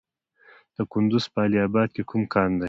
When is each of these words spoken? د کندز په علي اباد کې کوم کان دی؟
د 0.75 0.77
کندز 0.91 1.25
په 1.33 1.39
علي 1.45 1.59
اباد 1.67 1.89
کې 1.95 2.01
کوم 2.09 2.23
کان 2.33 2.49
دی؟ 2.57 2.59